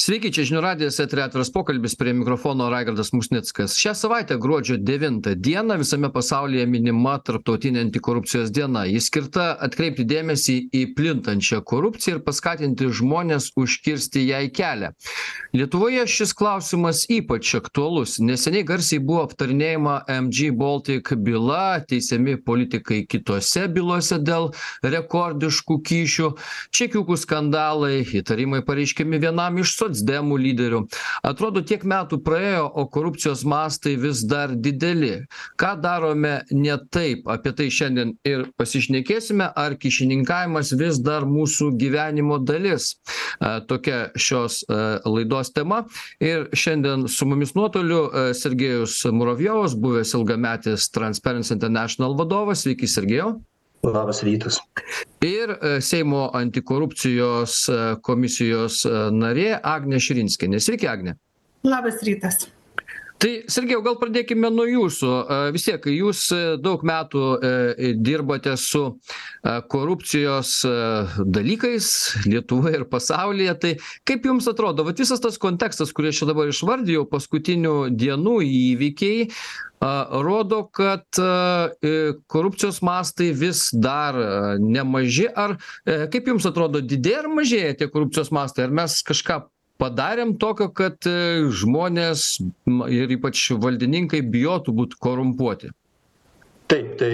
[0.00, 3.76] sveiki čia žinių radijas eteryje atviras pokalbis prie mikrofono raigardas musnickas.
[3.80, 8.84] Šią savaitę gruodžio devintą dieną visame pasaulyje minima tarptautinė antikorupcijos diena.
[8.86, 14.92] Ji skirta atkreipti dėmesį į plintančią korupciją ir paskatinti žmones užkirsti jai kelią.
[15.56, 18.18] Lietuvoje šis klausimas ypač aktualus.
[18.20, 24.50] Neseniai garsiai buvo aptarinėjama mg baltic byla teisiami politikai kitose bylose dėl
[24.84, 26.30] rekordiškų kyšių
[26.76, 30.82] čekiukų skandalai įtarimai pareiškiami vienam iš socdemų lyderių.
[31.26, 35.26] Atrodo tiek metų praėjo o korupcijos mastai vis dar dideli.
[35.60, 37.26] Ką darome ne taip?
[37.30, 42.94] Apie tai šiandien ir pasišnekėsime ar kyšininkavimas vis dar mūsų gyvenimo dalis.
[43.38, 45.84] A, tokia šios a, laidos tema.
[46.22, 52.64] Ir šiandien su mumis nuotoliu a, sergejus muravjovas buvęs ilgametis transparency international vadovas.
[52.66, 53.36] Sveiki sergejau
[53.86, 54.58] Labas rytas.
[55.22, 60.60] Ir e, Seimo antikorupcijos e, komisijos e, narė Agnė Širinskienė.
[60.62, 61.14] Sveiki, Agnė.
[61.66, 62.48] Labas rytas.
[63.16, 65.10] Tai, Sergėjau, gal pradėkime nuo jūsų.
[65.54, 66.26] Vis tiek, jūs
[66.60, 67.22] daug metų
[68.04, 68.82] dirbate su
[69.72, 70.50] korupcijos
[71.24, 71.88] dalykais
[72.28, 73.54] Lietuvoje ir pasaulyje.
[73.62, 73.72] Tai
[74.08, 79.30] kaip jums atrodo, va, visas tas kontekstas, kurį aš čia dabar išvardėjau, paskutinių dienų įvykiai,
[80.28, 81.08] rodo, kad
[82.28, 84.20] korupcijos mastai vis dar
[84.60, 85.30] nemaži.
[85.32, 85.56] Ar
[86.12, 88.68] kaip jums atrodo, didėja ar mažėja tie korupcijos mastai?
[88.68, 89.46] Ar mes kažką
[89.80, 91.06] padarėm tokio, kad
[91.60, 92.28] žmonės
[92.92, 95.72] ir ypač valdininkai bijotų būti korumpuoti?
[96.66, 97.10] Taip, tai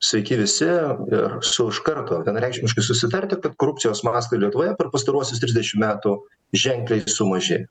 [0.00, 5.76] sveiki visi ir su iš karto vienareikšmiškai susitarti, kad korupcijos mastai Lietuvoje per pastaruosius 30
[5.82, 6.14] metų
[6.56, 7.66] ženkliai sumažė.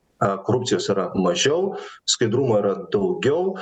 [0.46, 1.74] Korupcijos yra mažiau,
[2.06, 3.56] skaidrumo yra daugiau,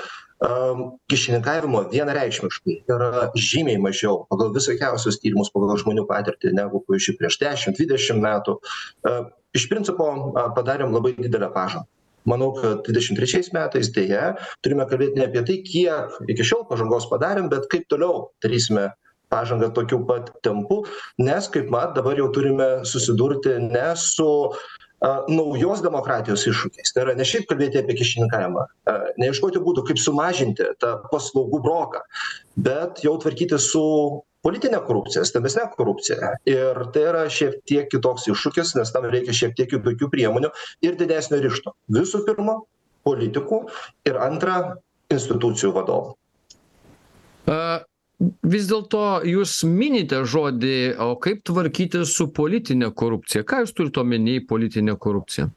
[1.09, 8.21] kišininkavimo vienareikšmiškai yra žymiai mažiau pagal visokiausius tyrimus, pagal žmonių patirtį, negu pavyzdžiui prieš 10-20
[8.21, 8.59] metų
[9.57, 10.09] iš principo
[10.57, 11.89] padarėm labai didelę pažangą.
[12.29, 17.09] Manau kad dvidešim trečiais metais deja turime kalbėt ne apie tai kiek iki šiol pažangos
[17.11, 18.93] padarėm bet kaip toliau darysime
[19.33, 20.85] pažangą tokiu pat tempu
[21.19, 24.29] nes kaip mat dabar jau turime susidurti ne su
[25.03, 26.93] a naujos demokratijos iššūkiais.
[26.95, 31.59] Tai yra ne šiaip kalbėti apie kyšininkavimą a ne ieškoti būdų kaip sumažinti tą paslaugų
[31.65, 32.05] broką
[32.69, 33.83] bet jau tvarkytis su
[34.43, 36.35] politine korupcija stambesne korupcija.
[36.51, 40.51] Ir tai yra šiek tiek kitoks iššūkis nes tam reikia šiek tiek kitokių priemonių
[40.87, 41.77] ir didesnio ryžto.
[41.93, 42.59] Visų pirma
[43.07, 43.63] politikų
[44.09, 44.59] ir antra
[45.13, 46.13] institucijų vadovų.
[47.51, 47.83] A
[48.47, 53.43] vis dėlto jūs minite žodį o kaip tvarkytis su politine korupcija?
[53.47, 55.51] Ką jūs turit omeny politine korupcija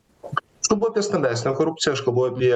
[0.65, 2.55] aš kalbu apie stambesnę korupciją aš kalbu apie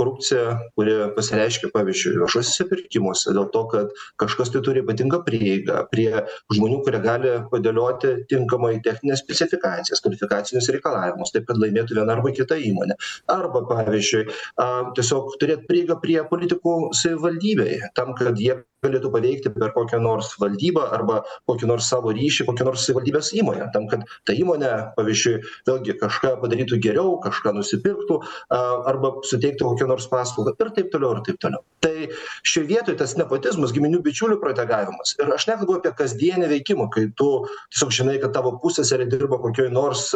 [0.00, 0.44] korupciją
[0.76, 3.92] kuri pasireiškia pavyzdžiui viešuosiuose pirkimuose dėl to kad
[4.22, 6.24] kažkas tai turi ypatingą prieigą prie
[6.54, 12.56] žmonių kurie gali padėlioti tinkamai technines specifikacijas kvalifikacinius reikalavimus taip kad laimėtų viena arba kita
[12.56, 12.96] įmonė.
[13.36, 14.24] Arba pavyzdžiui
[14.56, 20.32] a tiesiog turėt prieigą prie politikų savivaldybėje tam kad jie galėtų paveikti per kokią nors
[20.42, 25.36] valdybą arba kokį nors savo ryšį kokią nors savivaldybės įmonę tam kad ta įmonė pavyzdžiui
[25.68, 28.18] vėlgi kažką padarytų geriau kažką nusipirktų
[28.50, 31.62] a arba suteiktų kokią nors paslaugą ir taip toliau ir taip toliau.
[31.82, 32.08] Tai
[32.46, 35.14] šioj vietoj tas nepotizmas giminių bičiulių protegavimas.
[35.22, 37.30] Ir aš nekalbu apie kasdienį veikimą kai tu
[37.70, 40.08] tiesiog žinai kad tavo pusseserė dirba kokioj nors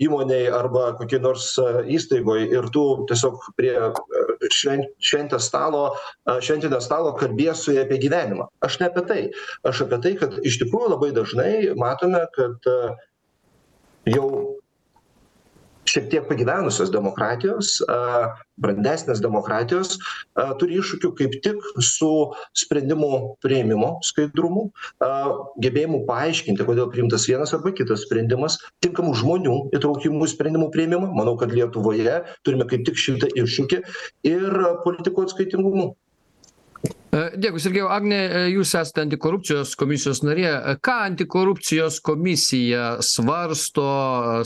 [0.00, 1.50] įmonėj arba kokioj nors
[1.96, 3.74] įstaigoj ir tu tiesiog prie
[4.48, 5.82] šven šventės stalo
[6.40, 8.48] šventinio stalo kalbies su ja apie gyvenimą.
[8.64, 9.20] Aš ne apie tai.
[9.68, 12.70] Aš apie tai kad iš tikrųjų labai dažnai matome kad
[14.08, 14.30] jau
[15.90, 17.78] šiek tiek pagyvenusios demokratijos
[18.60, 19.96] brandesnės demokratijos
[20.60, 22.10] turi iššūkių kaip tik su
[22.62, 23.10] sprendimų
[23.44, 24.66] priėmimo skaidrumu
[25.64, 31.36] gebėjimu paaiškinti kodėl priimtas vienas arba kitas sprendimas tinkamų žmonių įtraukimu į sprendimų priėmimą manau
[31.40, 33.82] kad lietuvoje turime kaip tik šitą iššūkį
[34.34, 35.90] ir politikų atskaitingumu
[37.10, 37.88] Dėkui, Sergėjau.
[37.90, 38.18] Agne,
[38.52, 40.52] jūs esate antikorupcijos komisijos narė.
[40.84, 43.86] Ką antikorupcijos komisija svarsto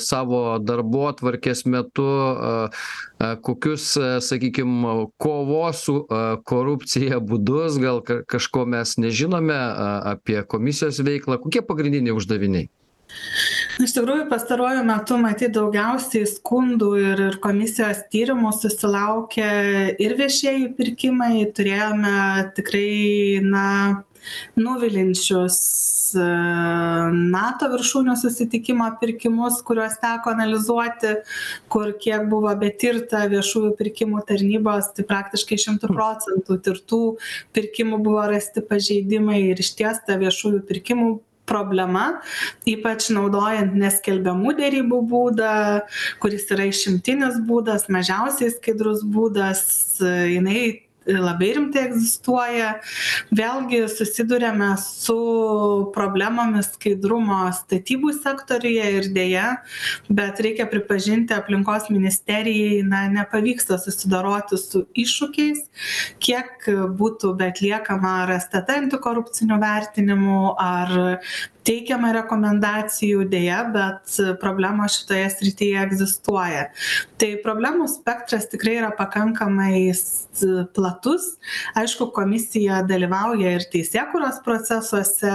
[0.00, 2.09] savo darbo atvarkės metu,
[3.44, 3.91] kokius,
[4.25, 5.99] sakykime, kovos su
[6.49, 8.00] korupcija būdus, gal
[8.32, 9.61] kažko mes nežinome
[10.14, 12.70] apie komisijos veiklą, kokie pagrindiniai uždaviniai?
[13.82, 19.50] Iš tikrųjų pastaruoju metu matyt daugiausiai skundų ir ir komisijos tyrimų susilaukia
[19.99, 21.47] ir viešieji pirkimai.
[21.55, 22.17] Turėjome
[22.56, 23.69] tikrai na
[24.56, 25.59] nuviliančius
[26.15, 31.17] nato viršūnių susitikimo pirkimus kuriuos teko analizuoti
[31.73, 37.03] kur kiek buvo betirta viešųjų pirkimų tarnybos tai praktiškai šimtu procentų tirtų
[37.56, 41.15] pirkimų buvo rasti pažeidimai ir išties ta viešųjų pirkimų
[41.49, 42.06] problema
[42.69, 45.52] ypač naudojant neskelbiamų derybų būdą
[46.23, 49.64] kuris yra išimtinis būdas mažiausiai skaidrus būdas
[50.00, 52.71] jinai labai rimtai egzistuoja.
[53.35, 55.17] Vėlgi susiduriame su
[55.95, 59.47] problemomis skaidrumo statybų sektoriuje ir deja
[60.09, 65.65] bet reikia pripažinti aplinkos ministerijai na nepavyksta susidoroti su iššūkiais
[66.25, 66.69] kiek
[66.99, 70.97] būtų beatliekama ar stt antikorupcinių vertinimų ar
[71.64, 76.66] teikiama rekomendacijų deja bet problemos šitoje srityje egzistuoja.
[77.20, 79.87] Tai problemų spektras tikrai yra pakankamai
[80.76, 81.34] platus.
[81.78, 85.32] Aišku komisija dalyvauja ir teisėkūros procesuose.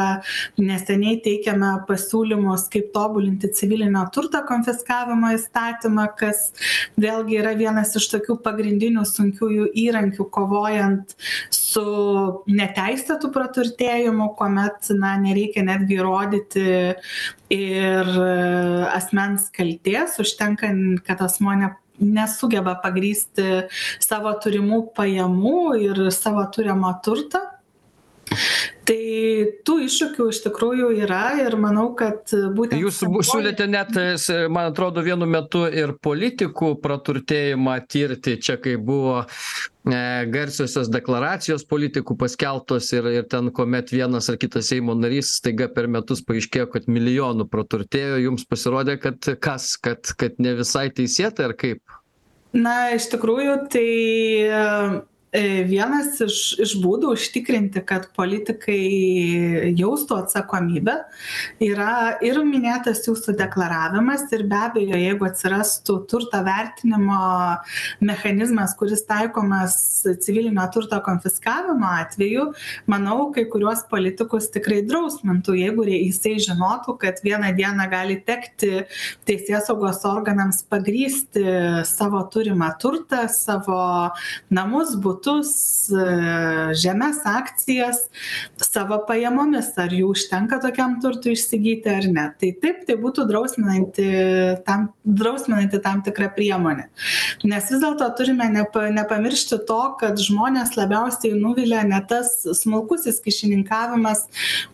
[0.60, 6.50] Neseniai teikėme pasiūlymus kaip tobulinti civilinio turto konfiskavimo įstatymą kas
[7.00, 11.16] vėlgi yra vienas iš tokių pagrindinių sunkiųjų įrankių kovojant
[11.70, 11.84] su
[12.50, 16.66] neteisėtu praturtėjimu kuomet na nereikia netgi įrodyti
[17.54, 18.10] ir
[18.94, 20.72] asmens kaltės užtenka
[21.06, 23.46] kad asmuo ne nesugeba pagrįsti
[24.00, 27.42] savo turimų pajamų ir savo turimą turtą.
[28.86, 28.98] Tai
[29.66, 33.94] tų iššūkių iš tikrųjų yra ir manau kad būtent jūs siūlėte net
[34.54, 39.28] man atrodo vienu metu ir politikų praturtėjimą tirti čia kai buvo e,
[40.34, 45.88] garsiosios deklaracijos politikų paskelbtos ir ir ten kuomet vienas ar kitas seimo narys staiga per
[45.92, 51.58] metus paaiškėjo kad milijonu praturtėjo jums pasirodė kad kas kad kad ne visai teisėtai ar
[51.60, 51.82] kaip?
[52.54, 53.88] Na iš tikrųjų tai
[54.50, 60.96] E, vienas iš iš būdų užtikrinti kad politikai jaustų atsakomybę
[61.62, 67.20] yra ir minėtas jūsų deklaravimas ir be abejo jeigu atsirastų turto vertinimo
[68.02, 69.78] mechanizmas kuris taikomas
[70.26, 72.48] civilinio turto konfiskavimo atveju
[72.90, 78.82] manau kai kuriuos politikus tikrai drausmintų jeigu jisai žinotų kad vieną dieną gali tekti
[79.30, 84.10] teisėsaugos organams pagrįsti savo turimą turtą savo
[84.50, 85.90] namus butus butus
[86.74, 88.08] žemes akcijas
[88.58, 92.26] savo pajamomis ar jų užtenka tokiam turtui įsigyti ar ne.
[92.40, 94.08] Tai taip tai būtų drausminanti
[94.66, 96.88] tam drausminanti tam tikra priemonė.
[97.44, 102.32] Nes vis dėlto turime nepa nepamiršti to kad žmones labiausiai nuvilia ne tas
[102.62, 104.26] smulkusis kyšininkavimas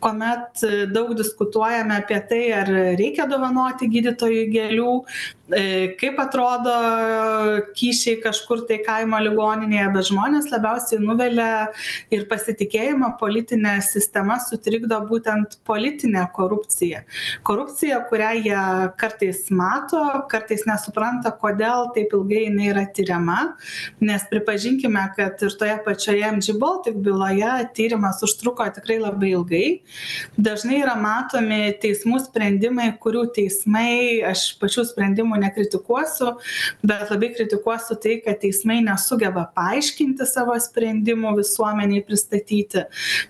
[0.04, 4.94] kuomet daug diskutuojame apie tai ar reikia dovanoti gydytojui gėlių
[5.56, 5.64] e,
[6.00, 6.76] kaip atrodo
[7.78, 11.72] kyšiai kažkur tai kaimo ligoninėje bet žmonės žmones labiausiai nuvilia
[12.12, 17.04] ir pasitikėjimą politine sistema sutrikdo būtent politinė korupcija.
[17.44, 18.64] Korupcija kurią jie
[19.00, 23.56] kartais mato kartais nesupranta kodėl taip ilgai jinai yra tiriama.
[24.02, 29.66] Nes pripažinkime kad ir toje pačioje mg baltic byloje tyrimas užtruko tikrai labai ilgai.
[30.38, 36.36] Dažnai yra matomi teismų sprendimai kurių teismai aš pačių sprendimų nekritikuosiu
[36.84, 42.86] bet labai kritikuosiu tai kad teismai nesugeba paaiškinti pateikti savo sprendimų visuomenei pristatyti.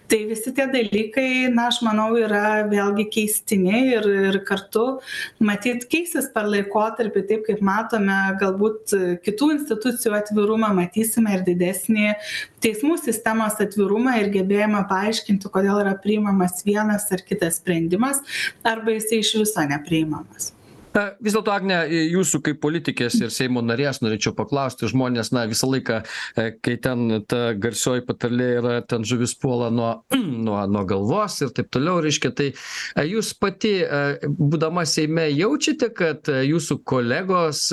[0.07, 4.99] Tai visi tie dalykai na aš manau yra vėlgi keistini ir ir kartu
[5.39, 12.15] matyt keisis per laikotarpį taip kaip matome galbūt kitų institucijų atvirumą matysime ir didesnį
[12.61, 18.21] teismų sistemos atvirumą ir gebėjimą paaiškinti kodėl yra priimamas vienas ar kitas sprendimas
[18.63, 20.53] arba jisai iš viso nepriimamas
[20.95, 25.69] na vis dėlto agne jūsų kaip politikės ir seimo narės norėčiau paklausti žmonės na visą
[25.69, 29.91] laiką e, kai ten ta garsioji patarlė yra ten žuvis puola nuo
[30.47, 32.49] nuo nuo galvos ir taip toliau reiškia tai
[32.95, 37.67] a jūs pati a būdama seime jaučiate kad jūsų kolegos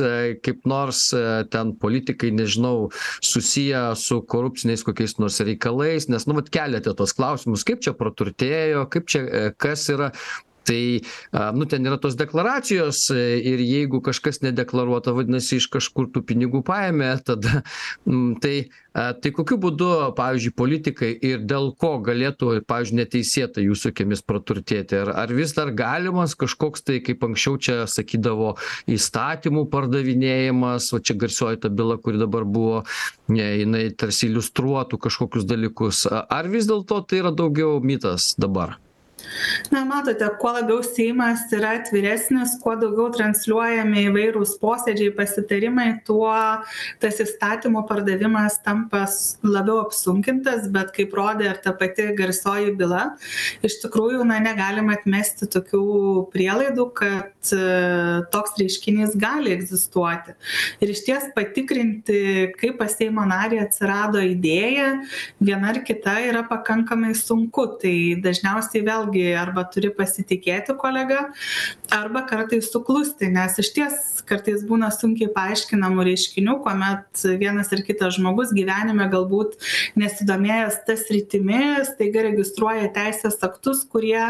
[0.45, 1.09] kaip nors
[1.53, 2.91] ten politikai nežinau
[3.23, 8.87] susiję su korupciniais kokiais nors reikalais nes nu vat keliate tuos klausimus kaip čia praturtėjo
[8.93, 10.13] kaip čia kas yra
[10.67, 11.03] tai
[11.33, 16.63] a nu ten yra tos deklaracijos ir jeigu kažkas nedeklaruota vadinasi iš kažkur tų pinigų
[16.67, 17.63] paėmė tada
[18.07, 18.57] m tai
[18.93, 19.89] a tai kokiu būdu
[20.19, 24.99] pavyzdžiui politikai ir dėl ko galėtų pavyzdžiui neteisėtai jūsų akimis praturtėti?
[25.01, 28.55] Ar ar vis dar galimas kažkoks tai kaip anksčiau čia sakydavo
[28.93, 32.85] įstatymų pardavinėjimas va čia garsioji ta byla kuri dabar buvo
[33.33, 36.05] ne jinai tarsi iliustruotų kažkokius dalykus.
[36.13, 38.77] Ar vis dėlto tai yra daugiau mitas dabar
[39.73, 46.33] na matote kuo labiau seimas yra atviresnis kuo daugiau transliuojami įvairūs posėdžiai pasitarimai tuo
[47.03, 49.05] tas įstatymų pardavimas tampa
[49.47, 53.05] labiau apsunkintas bet kaip rodė ir ta pati garsioji byla
[53.67, 55.85] iš tikrųjų na negalim atmesti tokių
[56.35, 57.32] prielaidų kad
[58.33, 60.37] toks reiškinys gali egzistuoti.
[60.83, 64.93] Ir išties patikrinti kaip pas seimo narį atsirado idėja
[65.43, 67.67] viena ar kita yra pakankamai sunku.
[67.83, 71.29] Tai dažniausiai vėlgi arba turi pasitikėti kolega
[71.93, 78.53] arba kartais suklusti nes išties kartais būna sunkiai paaiškinamų reiškinių kuomet vienas ar kitas žmogus
[78.57, 79.59] gyvenime galbūt
[80.01, 84.25] nesidomėjęs ta sritimi staiga registruoja teisės aktus kurie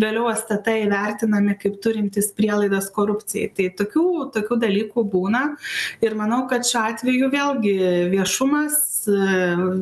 [0.00, 3.50] vėliau stt įvertinami kaip turintys prielaidas korupcijai.
[3.54, 5.56] Tai tokių tokių dalykų būna.
[6.04, 7.74] Ir manau kad šiuo atveju vėlgi
[8.12, 8.82] viešumas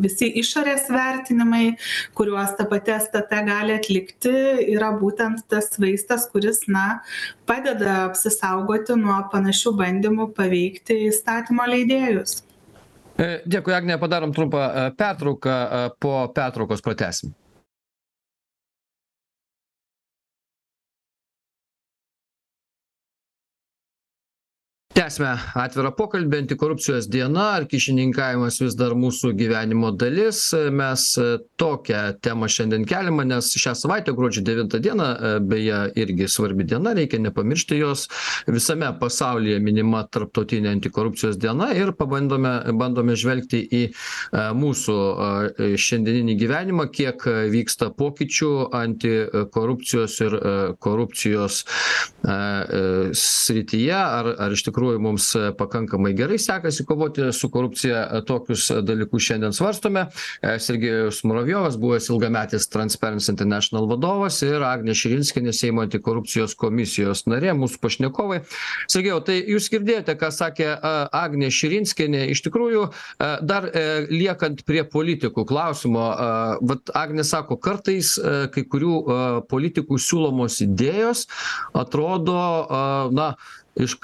[0.04, 1.78] visi išorės vertinimai
[2.12, 4.34] kuriuos ta pati stt gali atlikti
[4.74, 7.00] yra būtent tas vaistas kuris na
[7.48, 12.42] padeda apsisaugoti nuo panašių bandymų paveikti įstatymo leidėjus.
[13.16, 17.32] E, dėkui agne padarom trumpą e, pertrauką e, po pertraukos pratęsim
[24.94, 26.38] tęsiame atvirą pokalbį.
[26.44, 30.40] Antikorupcijos diena ar kyšininkavimas vis dar mūsų gyvenimo dalis?
[30.74, 31.06] Mes
[31.60, 35.08] tokią temą šiandien keliame nes šią savaitę gruodžio devintą dieną
[35.50, 38.06] beje irgi svarbi diena reikia nepamiršti jos.
[38.46, 43.82] Visame pasaulyje minima tarptautinė antikorupcijos diena ir pabandome bandome žvelgti į
[44.60, 44.98] mūsų
[45.80, 48.52] šiandieninį gyvenimą kiek vyksta pokyčių
[48.84, 50.38] antikorupcijos ir
[50.78, 51.64] korupcijos
[53.24, 55.26] srityje ar ar iš tikrųjų tikrųjų mums
[55.56, 60.06] pakankamai gerai sekasi kovoti su korupcija tokius dalykus šiandien svarstome.
[60.60, 67.80] Sergejus muravjovas buvęs ilgametis transparency international vadovas ir agnė širinskienė seimo antikorupcijos komisijos narė mūsų
[67.80, 68.42] pašnekovai.
[68.92, 70.68] Sergejau tai jūs girdėjote ką sakė
[71.12, 72.26] agnė širinskienė.
[72.34, 72.86] Iš tikrųjų
[73.48, 73.70] dar
[74.10, 76.10] liekant prie politikų klausimo
[76.60, 78.18] vat agnė sako kartais
[78.52, 79.00] kai kurių
[79.48, 81.24] politikų siūlomos idėjos
[81.72, 82.40] atrodo
[83.14, 83.34] na
[83.80, 83.96] iš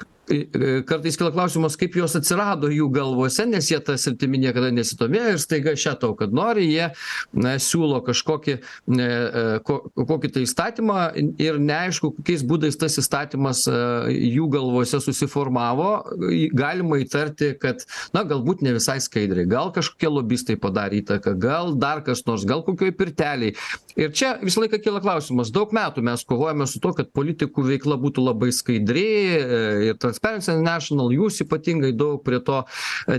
[0.87, 5.41] kartais kyla klausimas kaip jos atsirado jų galvose nes jie ta sritimi niekada nesidomėjo ir
[5.41, 6.89] staiga še tau kad nori jie
[7.33, 8.57] na siūlo kažkokį
[8.95, 9.09] ne
[9.67, 10.99] ko kokį tai įstatymą
[11.41, 13.65] ir neaišku kokiais būdais tas įstatymas
[14.11, 15.89] jų galvose susiformavo.
[16.57, 17.85] Galima įtarti kad
[18.15, 19.49] na galbūt ne visai skaidriai.
[19.49, 23.55] Gal kažkokie lobistai padarė įtaką gal dar kas nors gal kokioj pirtelėj
[23.99, 27.97] ir čia visą laiką kyla klausimas daug metų mes kovojame su tuo kad politikų veikla
[28.01, 29.07] būtų labai skaidri
[29.91, 32.61] ir transparency international jūs ypatingai daug prie to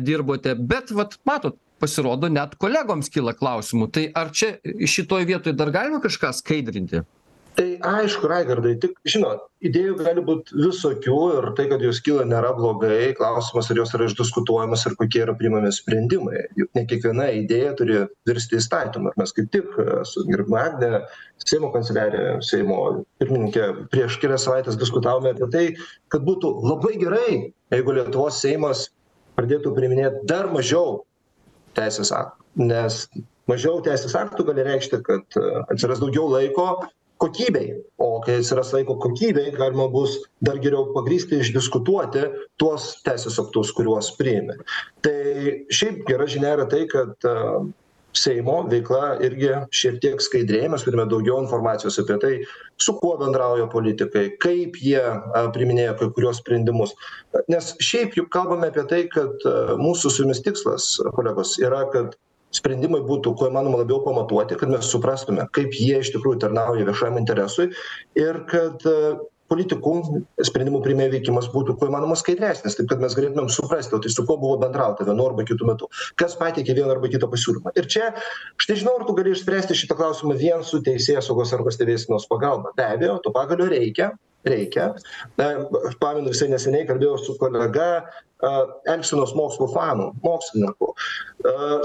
[0.01, 0.55] dirbote.
[0.57, 3.91] Bet vat matot pasirodo net kolegoms kyla klausimų.
[3.95, 7.03] Tai ar čia šitoj vietoj dar galima kažką skaidrinti
[7.57, 12.53] tai aišku raigardai tik žinot idėjų gali būt visokių ir tai kad jos kyla nėra
[12.57, 13.13] blogai.
[13.19, 16.47] Klausimas ar jos yra išdiskutuojamos ir kokie yra priimami sprendimai.
[16.59, 19.77] Juk ne kiekviena idėja turi virsti įstatymu mes kaip tik
[20.09, 21.03] su gerbiama agne
[21.45, 22.79] seimo kanceliarija seimo
[23.23, 25.65] pirmininke prieš kelias savaites diskutavome apie tai
[26.13, 27.29] kad būtų labai gerai
[27.75, 28.89] jeigu lietuvos seimas
[29.39, 31.03] pradėtų priiminėt dar mažiau
[31.77, 32.39] teisės aktų.
[32.69, 33.05] Nes
[33.49, 35.39] mažiau teisės aktų gali reikšti kad
[35.73, 36.67] atsiras daugiau laiko
[37.23, 37.77] kokybei.
[38.03, 42.27] O kai atsiras laiko kokybei galima bus dar geriau pagrįsti išdiskutuoti
[42.61, 44.59] tuos teisės aktus kuriuos priimi
[45.03, 47.31] tai šiaip gera žinia yra tai kad
[48.13, 52.33] seimo veikla irgi šiek tiek skaidrėja mes turime daugiau informacijos apie tai
[52.85, 55.01] su kuo bendrauja politikai kaip jie
[55.55, 56.93] priiminėja kai kuriuos sprendimus.
[57.53, 59.47] Nes šiaip juk kalbame apie tai kad
[59.81, 62.19] mūsų su jumis tikslas kolegos yra kad
[62.55, 67.21] sprendimai būtų kuo įmanoma labiau pamatuoti kad mes suprastume kaip jie iš tikrųjų tarnauja viešajam
[67.21, 67.71] interesui
[68.19, 68.85] ir kad
[69.53, 69.93] politikų
[70.49, 74.25] sprendimų priėmėjų veikimas būtų kuo įmanoma skaidresnis taip kad mes galėtumėm suprasti o tai su
[74.29, 75.89] kuo buvo bendrauta vienu arba kitu metu
[76.21, 77.75] kas pateikė vieną arba kitą pasiūlymą.
[77.77, 82.29] Ir čia aš nežinau ar tu gali išspręsti šitą klausimą vien su teisėsaugos arba stebėsenos
[82.31, 82.73] pagalba.
[82.79, 84.13] Be abejo to pagalio reikia
[84.49, 84.93] reikia.
[85.39, 85.53] Na
[85.89, 87.89] aš pamenu visai neseniai kalbėjau su kolega
[88.91, 90.91] elgsenos mokslų fanu mokslininku.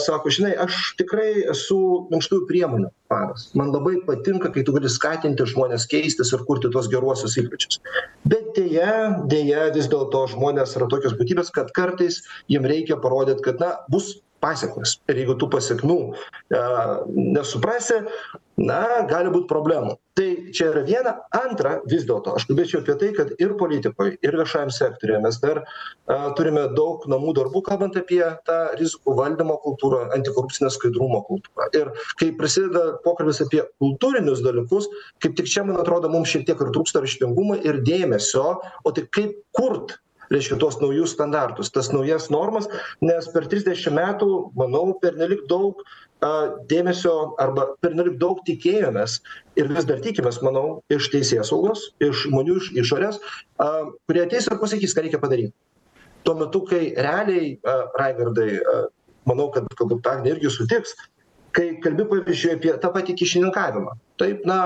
[0.01, 1.77] Sako žinai aš tikrai esu
[2.11, 3.47] minkštųjų priemonių fanas.
[3.57, 7.81] Man labai patinka kai tu gali skatinti žmones keistis ir kurti tuos geruosius įpročius.
[8.25, 13.61] Bet deja deja vis dėlto žmonės yra tokios būtybės kad kartais jiem reikia parodyt kad
[13.61, 16.01] na bus pasekmės ir jeigu tų pasekmių
[17.37, 18.03] nesuprasi
[18.57, 19.95] na gali būt problemų.
[20.17, 21.11] Tai čia yra viena.
[21.37, 25.61] Antra vis dėlto aš kalbėčiau apie tai kad ir politikoj ir viešajam sektoriuje mes dar
[26.39, 31.69] turime daug namų darbų kalbant apie tą rizikų valdymo kultūrą antikorupcinio skaidrumo kultūrą.
[31.77, 34.89] Ir kai prasideda pokalbis apie kultūrinius dalykus
[35.21, 39.05] kaip tik čia man atrodo mums šiek tiek ir trūksta raštingumo ir dėmesio o tai
[39.13, 39.99] kaip kurt
[40.33, 42.67] reiškia tuos naujus standartus tas naujas normas
[43.01, 44.29] nes per trisdešim metų
[44.59, 45.81] manau pernelyg daug
[46.71, 49.19] dėmesio arba pernelyg daug tikėjomės
[49.59, 53.21] ir vis dar tikimės manau iš teisėsaugos iš žmonių iš išorės
[53.57, 55.53] kurie ateis ir pasakys ką reikia padaryt
[56.27, 57.55] tuo metu kai realiai
[57.99, 58.49] raigardai
[59.27, 60.95] manau kad galbūt agnė irgi sutiks
[61.57, 63.95] kai kalbi pavyzdžiui apie tą patį kyšininkavimą.
[64.21, 64.59] Taip na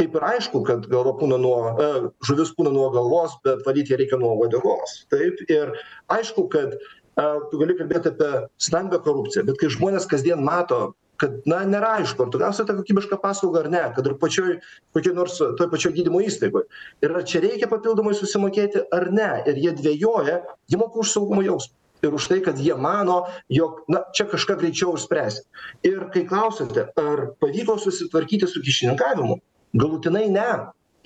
[0.00, 1.90] kaip ir aišku kad galva pūna nuo e,
[2.26, 5.02] žuvis pūna nuo galvos bet valyt ją reikia nuo uodegos.
[5.12, 5.74] Taip ir
[6.12, 6.78] aišku kad
[7.20, 8.30] a, tu gali kalbėti apie
[8.62, 12.76] stambią korupciją bet kai žmonės kasdien mato kad na nėra aišku ar tu gausi tą
[12.78, 14.54] kokybišką paslaugą ar ne kad ir pačioj
[14.96, 16.64] kokioj nors toj pačioj gydymo įstaigoj
[17.04, 21.44] ir ar čia reikia papildomai susimokėti ar ne ir jie dvejoja jie moka už saugumo
[21.44, 21.76] jausmą
[22.08, 25.44] ir už tai kad jie mano jog na čia kažką greičiau išspręsim
[25.84, 29.36] ir kai klausiate ar pavyko susitvarkyti su kyšininkavimu
[29.74, 30.50] galutinai ne.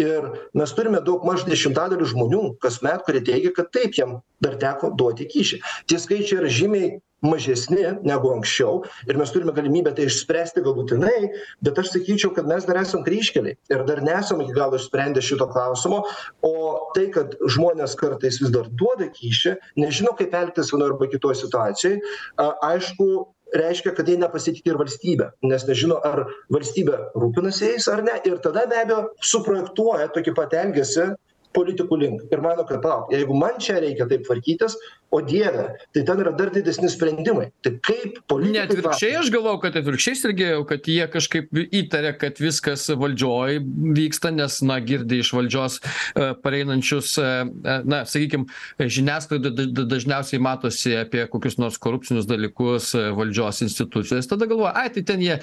[0.03, 0.25] Ir
[0.59, 5.61] mes turime daugmaž dešimtadalį žmonių kasmet kurie teigia kad taip jiem dar teko duoti kyšį.
[5.87, 11.31] Tie skaičiai yra žymiai mažesni negu anksčiau ir mes turime galimybę tai išspręsti galutinai
[11.65, 15.49] bet aš sakyčiau kad mes dar esam kryžkelėj ir dar nesam iki galo išsprendę šito
[15.53, 16.03] klausimo
[16.45, 16.55] o
[16.97, 21.97] tai kad žmonės kartais vis dar duoda kyšį nežino kaip elgtis vienoj arba kitoj situacijoj
[22.45, 23.09] a aišku
[23.55, 28.17] reiškia kad jie nepasitiki ir valstybe nes nežino ar valstybė rūpinasi jais ar ne.
[28.27, 29.01] Ir tada be abejo
[29.33, 31.13] suprojektuoja tokį pat elgesį
[31.55, 34.77] politikų link ir mano kad palauk jeigu man čia reikia taip tvarkytis
[35.15, 37.49] o dieve tai ten yra dar didesni sprendimai.
[37.65, 42.41] Tai kaip ne politikai atvirkščiai aš galvojau kad atvirkščiai sergėjau kad jie kažkaip įtaria kad
[42.43, 43.61] viskas valdžioj
[43.99, 49.87] vyksta nes na girdi iš valdžios e, pareinančius e, e, na sakykim žiniasklaidoj da da
[49.95, 55.39] dažniausiai matosi apie kokius nors korupcinius dalykus valdžios institucijos tada galvoja ai tai ten jie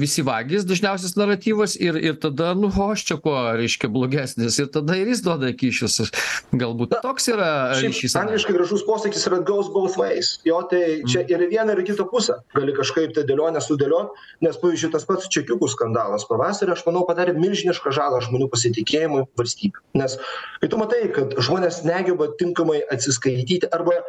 [0.00, 4.58] visi vagys dažniausias naratyvas ir ir tada nu o aš čia kuo reiškia blogesnis.
[4.62, 6.10] Ir tada ir jis duoda kyšius.
[6.56, 8.16] Galbūt toks yra ryšys.
[8.20, 10.38] angliškai gražus posakis yra goes both ways.
[10.46, 14.14] Jo, tai čia ir į vieną, ir į kitą pusę gali kažkaip tai dėlionę sudėliot,
[14.44, 19.84] nes, pavyzdžiui, tas pats čekiukų skandalas pavasarį, aš manau, padarė milžinišką žalą žmonių pasitikėjimui valstybė.
[20.00, 20.16] Nes
[20.62, 24.00] kai tu matai, kad žmonės negeba tinkamai atsiskaityti arba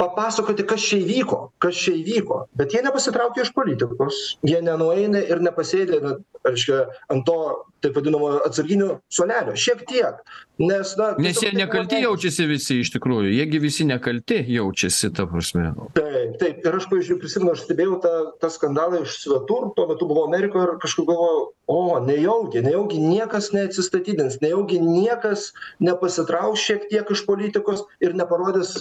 [0.00, 2.42] papasakoti kas čia įvyko kas čia įvyko.
[2.56, 4.22] Bet jie nepasitraukia iš politikos.
[4.46, 6.00] Jie nenueina ir nepasėdi
[6.46, 7.38] reiškia ant to
[7.82, 9.56] taip vadinamo atsarginių suolelio.
[9.58, 10.20] Šiek tiek.
[10.62, 13.32] Nes na nes jie nekalti jaučiasi visi iš tikrųjų.
[13.34, 15.72] Jie gi visi nekalti jaučiasi ta prasme.
[15.96, 16.62] Taip taip.
[16.66, 19.70] Ir aš pavyzdžiui prisimenu aš stebėjau tą tą skandalą iš svetur.
[19.76, 25.50] Tuo metu buvau amerikoj ir kažkaip galvojau o nejaugi nejaugi niekas neatsistatydins nejaugi niekas
[25.82, 28.76] nepasitrauks šiek tiek iš politikos ir neparodys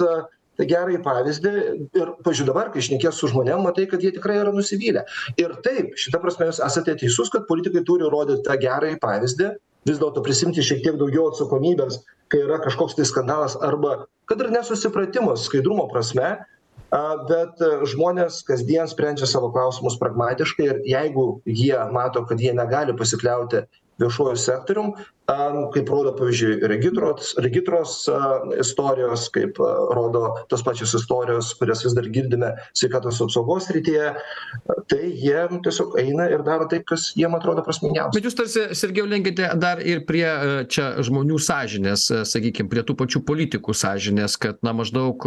[0.58, 1.54] tą gerąjį pavyzdį
[2.00, 5.06] ir pavyzdžiui dabar kai šnekies su žmonėm matai kad jie tikrai yra nusivylę.
[5.42, 9.54] Ir taip šita prasme jūs esate teisus kad politikai turi rodyt tą gerąjį pavyzdį
[9.86, 12.02] vis dėlto prisiimti šiek tiek daugiau atsakomybės
[12.34, 16.36] kai yra kažkoks tai skandalas arba kad ir nesusipratimas skaidrumo prasme
[16.96, 22.54] a bet e, žmonės kasdien sprendžia savo klausimus pragmatiškai ir jeigu jie mato kad jie
[22.58, 23.66] negali pasikliauti
[24.02, 24.94] viešuoju sektorium
[25.26, 27.94] a kaip rodo pavyzdžiui regitros regitros
[28.62, 29.58] istorijos kaip
[29.98, 34.12] rodo tos pačios istorijos kurias vis dar girdime sveikatos apsaugos srityje
[34.92, 38.14] tai jie tiesiog eina ir daro tai kas jiem atrodo prasmingiausia.
[38.14, 40.28] Bet jūs tarsi sergėjau lenkiate dar ir prie
[40.70, 45.26] čia žmonių sąžinės sakykim prie tų pačių politikų sąžinės kad na maždaug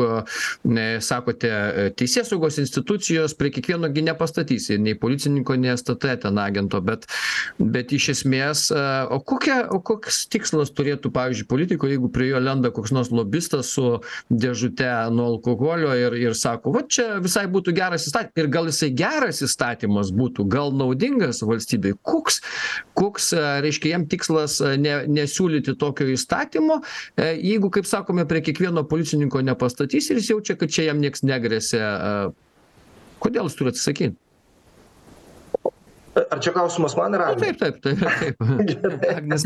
[0.62, 1.50] ne sakote
[1.98, 7.10] teisėsaugos institucijos prie kiekvieno gi nepastatysi nei policininko nei stt ten agento bet
[7.58, 12.72] bet iš esmės o kokia o koks tikslas turėtų pavyzdžiui politiko jeigu prie jo lenda
[12.74, 13.98] koks nors lobistas su
[14.28, 18.90] dėžute nuo alkoholio ir ir sako va čia visai būtų geras įstatymas ir gal jisai
[18.96, 21.94] geras įstatymas būtų gal naudingas valstybei.
[22.02, 22.42] Koks
[22.98, 28.42] koks e, reiškia jam tikslas e, ne nesiūlyti tokio įstatymo e, jeigu kaip sakome prie
[28.44, 31.90] kiekvieno policininko nepastatysi ir jis jaučia kad čia jam nieks negresia
[33.22, 34.18] kodėl jis turi atsisakyt
[36.30, 37.52] ar čia klausimas man Agnei?
[37.52, 38.38] taip taip taip taip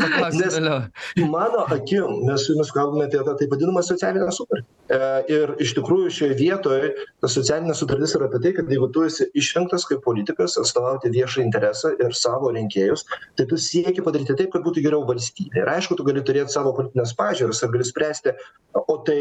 [0.01, 4.67] paklausim Nes- mano akim mes su jumis kalbame apie tą taip vadinamą socialinę sutartį.
[4.93, 4.99] E,
[5.35, 6.85] ir iš tikrųjų šioje vietoj
[7.23, 11.45] ta socialinė sutartis yra apie tai kad jeigu tu esi išrinktas kaip politikas atstovauti viešą
[11.47, 13.07] interesą ir savo rinkėjus
[13.39, 16.75] tai tu sieki padaryti taip kad būtų geriau valstybei ir aišku tu gali turėt savo
[16.77, 18.37] politines pažiūras ir gali spręsti
[18.83, 19.19] o tai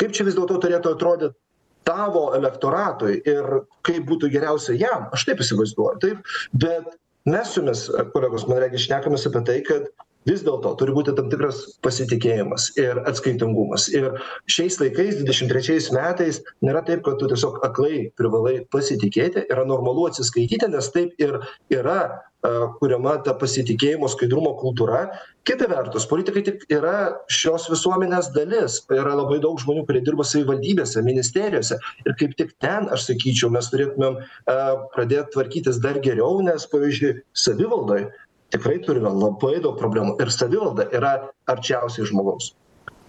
[0.00, 1.38] kaip čia vis dėlto turėtų atrodyt
[1.84, 5.08] tavo elektoratui ir kaip būtų geriausia jam.
[5.14, 6.00] Aš taip įsivaizduoju.
[6.02, 6.96] Taip bet
[7.28, 9.88] mes su jumis kolegos man regis šnekamės apie tai kad
[10.28, 13.88] vis dėlto turi būti tam tikras pasitikėjimas ir atskaitingumas.
[13.94, 14.10] Ir
[14.50, 20.08] šiais laikais dvidešim trečiais metais nėra taip kad tu tiesiog aklai privalai pasitikėti yra normalu
[20.10, 21.40] atsiskaityti nes taip ir
[21.72, 21.98] yra
[22.44, 25.06] a kuriama ta pasitikėjimo skaidrumo kultūra.
[25.48, 28.82] Kita vertus politikai tik yra šios visuomenės dalis.
[28.92, 31.78] Yra labai daug žmonių kurie dirba savivaldybėse ministerijose.
[32.04, 34.58] Ir kaip tik ten aš sakyčiau mes turėtumėm a
[34.92, 38.10] pradėt tvarkytis dar geriau nes pavyzdžiui savivaldoj
[38.54, 41.16] tikrai turime labai daug problemų ir savivalda yra
[41.50, 42.54] arčiausiai žmogaus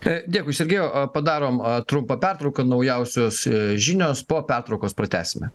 [0.06, 5.50] E, Dėkui, Sergėjau, padarom trumpą pertrauką, naujausios e, žinios, po pertraukos pratesime.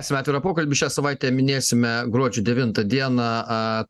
[0.00, 0.76] Tęsiame atvirą pokalbį.
[0.80, 3.26] Šią savaitę minėsime gruodžio devintą dieną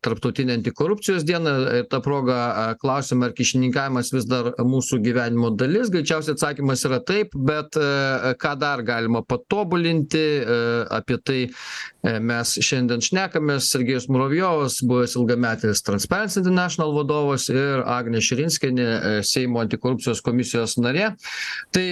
[0.03, 1.53] tarptautinę antikorupcijos dieną.
[1.89, 5.91] Ta proga klausiame ar kyšininkavimas vis dar mūsų gyvenimo dalis.
[5.93, 7.77] Greičiausiai atsakymas yra taip bet
[8.41, 10.25] ką dar galima patobulinti
[10.91, 11.39] apie tai
[12.01, 13.69] mes šiandien šnekamės.
[13.71, 21.13] Sergejus muravjovas buvęs ilgametis transparency international vadovas ir agnė širinskienė seimo antikorupcijos komisijos narė.
[21.71, 21.87] Tai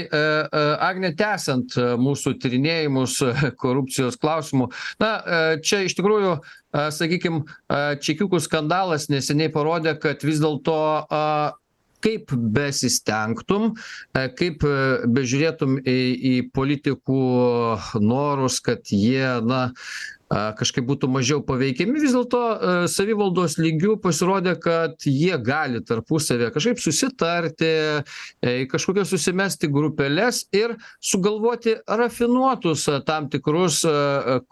[0.89, 3.19] agne tęsiant mūsų tyrinėjimus
[3.61, 4.69] korupcijos korupcijos klausimu
[4.99, 10.77] na e, čia iš tikrųjų e, sakykim e, čekiukų skandalas neseniai parodė kad vis dėlto
[11.99, 13.73] kaip besistengtum
[14.15, 14.63] kaip
[15.11, 17.23] bežiūrėtum į į politikų
[17.99, 19.73] norus kad jie na
[20.29, 21.97] a kažkaip būtų mažiau paveikiami.
[22.03, 22.41] Vis dėlto
[22.91, 27.71] savivaldos lygiu pasirodė kad jie gali tarpusavyje kažkaip susitarti
[28.45, 33.81] į kažkokias susimesti grupeles ir sugalvoti rafinuotus tam tikrus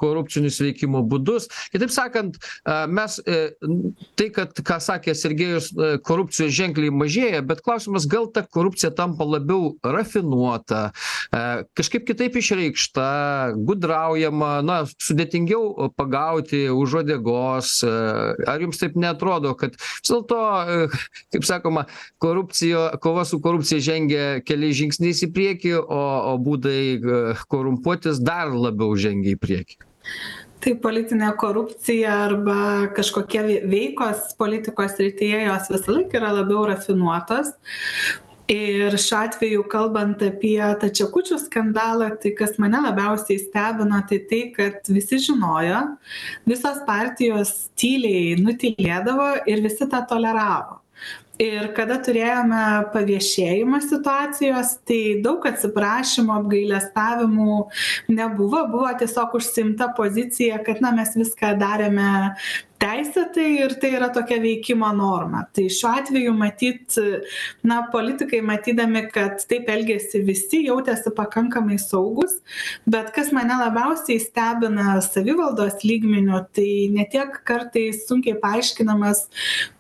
[0.02, 1.46] korupcinius veikimo būdus.
[1.74, 3.20] Kitaip sakant mes
[4.18, 5.70] tai kad ką sakė sergejus
[6.08, 10.88] korupcijos ženkliai mažėja bet klausimas gal ta korupcija tampa labiau rafinuota
[11.78, 13.08] kažkaip kitaip išreikšta
[13.68, 15.67] gudraujama na sudėtingiau
[15.98, 20.42] pagauti už uodegos ar jums taip neatrodo kad vis dėlto
[21.34, 21.86] kaip sakoma
[22.24, 26.82] korupcijo kova su korupcija žengia keliais žingsniais į priekį o o būdai
[27.52, 29.80] korumpuotis dar labiau žengia į priekį?
[30.58, 32.60] Tai politinė korupcija arba
[32.98, 37.54] kažkokie veikos politikos srityje jos visąlaik yra labiau rafinuotos
[38.52, 44.42] ir šiuo atveju kalbant apie tą čekučių skandalą tai kas mane labiausiai stebino tai tai
[44.56, 45.82] kad visi žinojo
[46.48, 50.80] visos partijos tyliai nutylėdavo ir visi tą toleravo
[51.42, 52.62] ir kada turėjome
[52.94, 57.58] paviešėjimą situacijos tai daug atsiprašymų apgailestavimų
[58.14, 58.64] nebuvo.
[58.72, 62.10] Buvo tiesiog užsiimta pozicija kad na mes viską darėme
[62.82, 65.44] teisėtai ir tai yra tokia veikimo norma.
[65.54, 66.98] Tai šiuo atveju matyt
[67.66, 72.38] na politikai matydami kad taip elgiasi visi jautėsi pakankamai saugūs
[72.90, 79.26] bet kas mane labiausiai stebina savivaldos lygmeniu tai ne tiek kartais sunkiai paaiškinamas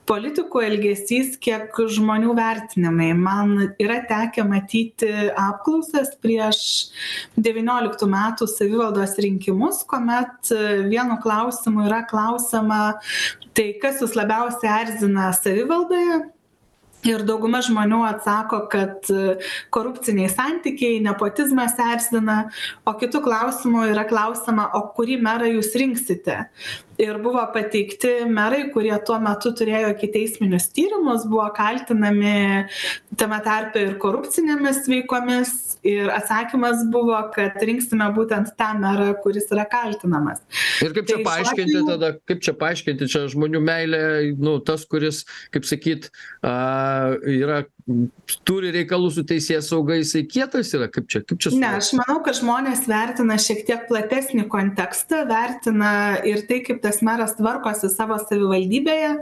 [0.08, 3.12] politikų elgesys kiek žmonių vertinimai.
[3.18, 6.62] Man yra tekę matyti apklausas prieš
[7.36, 10.54] devynioliktų metų savivaldos rinkimus kuomet
[10.88, 12.98] vienu klausimu yra klausiama
[13.58, 16.26] tai kas jus labiausiai erzina savivaldoje?
[17.08, 19.06] Ir dauguma žmonių atsako kad
[19.72, 22.48] korupciniai santykiai nepotizmas erzina
[22.90, 26.40] o kitu klausimu yra klausiama o kurį merą jūs rinksite
[27.02, 32.66] ir buvo pateikti merai kurie tuo metu turėjo ikiteisminius tyrimus buvo kaltinami
[33.18, 35.56] tame tarpe ir korupcinėmis veikomis.
[35.88, 40.42] Ir atsakymas buvo kad rinksime būtent tą merą kuris yra kaltinamas.
[40.84, 44.04] Ir kaip čia paaiškinti tada kaip čia paaiškinti čia žmonių meilė
[44.42, 46.10] nu tas kuris kaip sakyt
[46.42, 47.62] a yra
[48.48, 50.90] turi reikalų su teisėsauga jisai kietas yra?
[50.92, 55.92] Kaip čia kaip čia ne aš manau kad žmonės vertina šiek tiek platesnį kontekstą vertina
[56.28, 59.14] ir tai kaip tas meras tvarkosi savo savivaldybėje.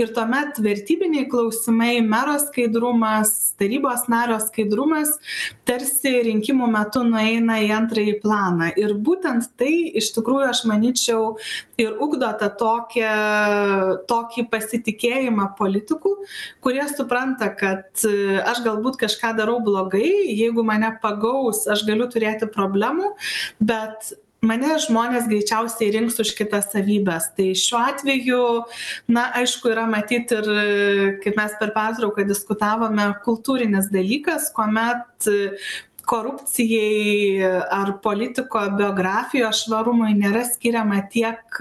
[0.00, 5.16] Ir tuomet vertybiniai klausimai mero skaidrumas tarybos nario skaidrumas
[5.68, 8.70] tarsi rinkimų metu nueina į antrąjį planą.
[8.80, 11.34] Ir būtent tai iš tikrųjų aš manyčiau
[11.80, 13.16] ir ugdo tą tokią
[14.10, 16.14] tokį pasitikėjimą politikų
[16.60, 18.04] kurie supranta kad
[18.52, 23.14] aš galbūt kažką darau blogai jeigu mane pagaus aš galiu turėti problemų
[23.60, 24.12] bet
[24.44, 28.42] mane žmonės greičiausiai rinks už kitas savybes tai šiuo atveju
[29.12, 30.48] na aišku yra matyt ir
[31.24, 35.30] kaip mes per pertrauką diskutavome kultūrinis dalykas kuomet
[36.10, 41.60] korupcijai ar politiko biografijos švarumui nėra skiriama tiek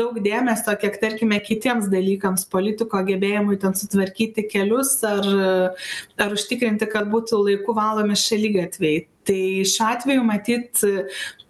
[0.00, 5.30] daug dėmesio kiek tarkime kitiems dalykams politiko gebėjimui ten sutvarkyti kelius ar
[6.26, 10.80] ar užtikrinti kad būtų laiku valomi šaligatviai tai šiuo atveju matyt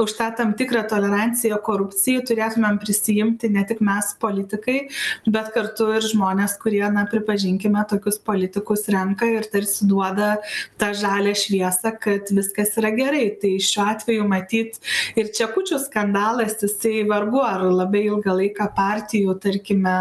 [0.01, 4.79] už tą tam tikrą toleranciją korupcijai turėtumėm prisiimti ne tik mes politikai
[5.27, 10.33] bet kartu ir žmonės kurie na pripažinkime tokius politikus renka ir tarsi duoda
[10.81, 13.27] tą žalią šviesą kad viskas yra gerai.
[13.41, 14.81] Tai šiuo atveju matyt
[15.21, 19.99] ir čekučių skandalas jisai vargu ar labai ilgą laiką partijų tarkime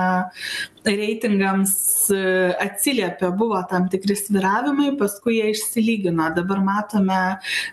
[0.85, 1.73] reitingams
[2.63, 6.29] atsiliepė buvo tam tikri svyravimai paskui jie išsilygino.
[6.37, 7.19] Dabar matome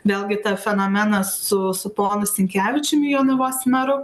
[0.09, 4.03] vėlgi tą fenomeną su su ponu sinkevičiumi jonavos meru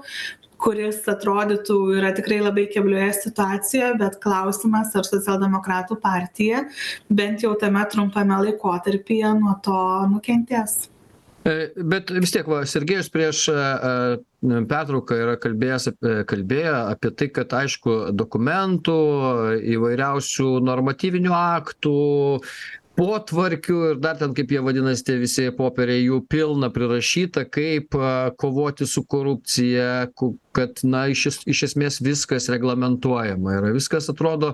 [0.62, 6.62] kuris atrodytų yra tikrai labai keblioje situacijoje bet klausimas ar socialdemokratų partija
[7.10, 10.84] bent jau tame trumpame laikotarpyje nuo to nukentės.
[10.86, 11.01] E,
[11.42, 15.88] bet vis tiek va sergejus prieš e, e, pertrauką yra kalbėjęs
[16.30, 18.98] kalbėjo apie tai kad aišku dokumentų
[19.74, 21.96] įvairiausių normatyvinių aktų
[22.98, 27.96] potvarkių ir dar ten kaip jie vadinasi tie visi popieriai jų pilna prirašyta kaip
[28.40, 33.56] kovoti su korupcija ku kad na iš es iš esmės viskas reglamentuojama.
[33.56, 34.52] Yra viskas atrodo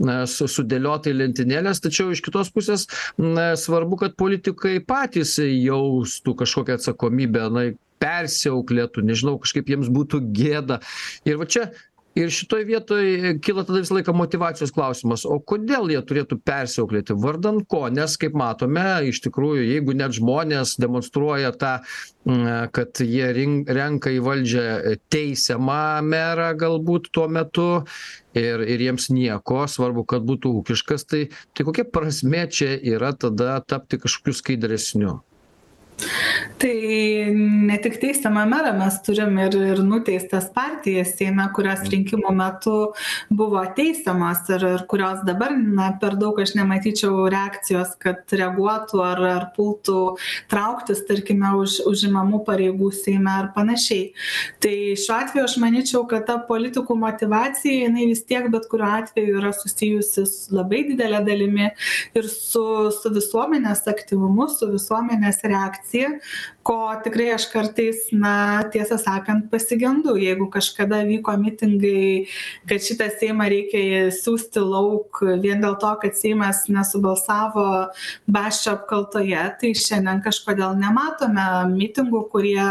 [0.00, 2.86] na su sudėliota į lentynėles tačiau iš kitos pusės
[3.20, 7.66] na svarbu kad politikai patys jaustų kažkokią atsakomybę na
[8.04, 10.80] persiauklėtų nežinau kažkaip jiems būtų gėda.
[11.28, 11.68] Ir va čia
[12.18, 13.06] ir šitoj vietoj
[13.44, 17.16] kyla tada visą laiką motyvacijos klausimas o kodėl jie turėtų persiauklėti?
[17.18, 17.86] Vardan ko?
[17.92, 21.76] Nes kaip matome iš tikrųjų jeigu net žmonės demonstruoja tą
[22.24, 27.68] na kad jie rin renka į valdžią teisiamą merą galbūt tuo metu
[28.38, 33.58] ir ir jiems nieko svarbu kad būtų ūkiškas tai tai kokia prasmė čia yra tada
[33.60, 35.18] tapti kažkokiu skaidresniu
[36.58, 42.74] tai ne tik teisiamą merą mes turim ir ir nuteistas partijas seime kurios rinkimų metu
[43.40, 49.22] buvo teisiamos ir ir kurios dabar na per daug aš nematyčiau reakcijos kad reaguotų ar
[49.30, 50.00] ar pultų
[50.52, 54.10] trauktis tarkime už užimamų pareigų seime ar panašiai.
[54.62, 59.38] Tai šiuo atveju aš manyčiau kad ta politikų motyvacija jinai vis tiek bet kuriuo atveju
[59.40, 61.70] yra susijusi su labai didele dalimi
[62.14, 66.08] ir su su visuomenės aktyvumu su visuomenės reakcija reakcija
[66.64, 70.14] ko tikrai aš kartais na tiesą sakant pasigendu.
[70.16, 72.26] Jeigu kažkada vyko mitingai
[72.68, 77.66] kad šitą seimą reikia siųsti lauk vien dėl to kad seimas nesubalsavo
[78.24, 82.68] basčio apkaltoje tai šiandien kažkodėl nematome mitingų kurie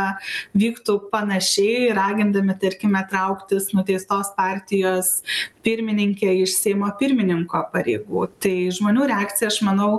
[0.57, 5.19] vyktų panašiai ragindami tarkime trauktis nuteistos partijos
[5.63, 8.25] pirmininkę iš seimo pirmininko pareigų.
[8.41, 9.91] Tai žmonių reakcija aš manau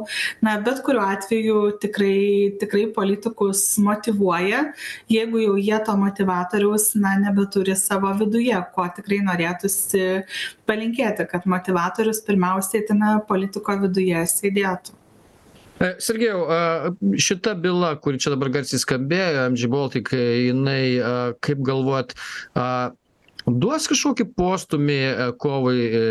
[0.45, 4.64] na bet kuriuo atveju tikrai tikrai politikus motyvuoja
[5.12, 10.05] jeigu jau jie to motyvatoriaus na nebeturi savo viduje ko tikrai norėtųsi
[10.68, 15.01] palinkėti kad motyvatorius pirmiausiai tame politiko viduje sėdėtų.
[15.83, 16.44] E, Sergejau,
[17.18, 20.85] šita byla, kuri čia dabar garsiai skambėjo, MG Baltic, jinai,
[21.42, 22.14] kaip galvojat,
[23.47, 26.03] duos kažkokį postūmį e, kovai e,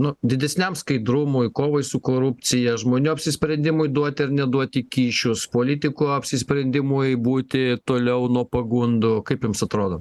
[0.00, 7.80] nu didesniam skaidrumui kovai su korupcija žmonių apsisprendimui duoti ar neduoti kyšius politikų apsisprendimui būti
[7.84, 9.20] toliau nuo pagundų.
[9.28, 10.00] Kaip jums atrodo?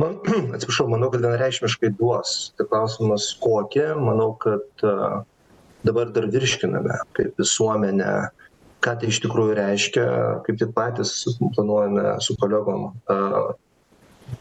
[0.00, 0.20] Man
[0.56, 2.52] atsiprašau manau kad vienareikšmiškai duos.
[2.56, 4.86] Tik klausimas kokią manau kad
[5.84, 8.14] dabar dar virškiname kaip visuomenė
[8.80, 10.04] ką tai iš tikrųjų reiškia.
[10.46, 12.94] Kaip tik patys planuojame su kolegom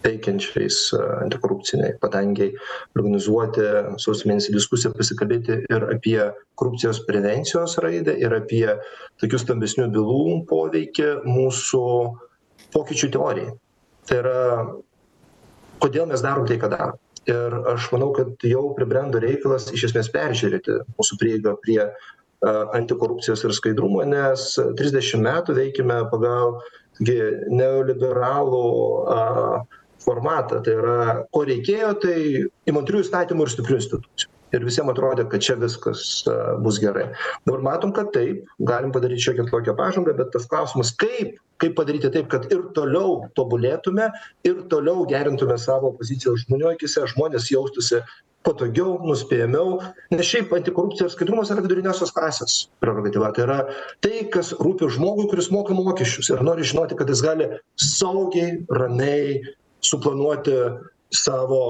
[0.03, 2.51] veikiančiais antikorupcinėj padangėj
[2.97, 3.65] organizuoti
[4.01, 6.19] sausio mėnesį diskusiją pasikalbėti ir apie
[6.59, 8.65] korupcijos prevencijos raidą ir apie
[9.21, 11.83] tokių stambesnių bylų poveikį mūsų
[12.75, 13.55] pokyčių teorijai.
[14.09, 14.39] Tai yra
[15.83, 16.97] kodėl mes darom tai ką darom.
[17.29, 21.81] Ir aš manau kad jau pribrendo reikalas iš esmės peržiūrėti mūsų prieigą prie
[22.47, 26.55] antikorupcijos ir skaidrumo nes trisdešim metų veikiame pagal
[27.03, 27.19] gi
[27.51, 28.63] neoliberalų
[30.03, 30.99] formatą tai yra
[31.33, 32.17] ko reikėjo tai
[32.69, 34.35] įmantrių įstatymų ir stiprių institucijų.
[34.49, 36.23] Ir visiem atrodė kad čia viskas
[36.65, 37.11] bus gerai.
[37.45, 42.09] Dabar matom kad taip galim padaryt šiokią tokią pažangą bet tas klausimas kaip kaip padaryti
[42.13, 44.07] taip kad ir toliau tobulėtume
[44.47, 48.01] ir toliau gerintume savo poziciją žmonių akyse žmonės jaustųsi
[48.47, 49.79] patogiau nuspėjamiau.
[50.15, 53.33] Nes šiaip antikorupcija ir skaidrumas yra viduriniosios klasės prerogatyva.
[53.35, 53.59] Tai yra
[54.05, 57.49] tai kas rūpi žmogui kuris moka mokesčius ir nori žinoti kad jis gali
[57.83, 59.41] saugiai ramiai
[59.85, 60.55] suplanuoti
[61.13, 61.63] savo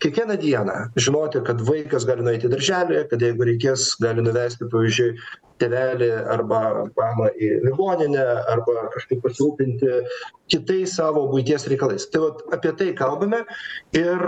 [0.00, 0.72] kiekvieną dieną.
[0.96, 5.10] Žinoti kad vaikas gali nueiti į darželį kad jeigu reikės gali nuvesti pavyzdžiui
[5.60, 6.60] tėvelį arba
[6.96, 9.98] mamą į ligoninę arba kažkaip pasirūpinti
[10.50, 12.06] kitais savo buities reikalais.
[12.08, 13.42] Tai vat apie tai kalbame
[13.96, 14.24] ir